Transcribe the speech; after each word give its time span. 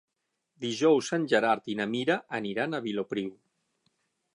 Dijous 0.65 1.11
en 1.19 1.29
Gerard 1.35 1.71
i 1.75 1.77
na 1.83 1.89
Mira 1.95 2.19
aniran 2.41 2.75
a 2.79 2.85
Vilopriu. 2.91 3.41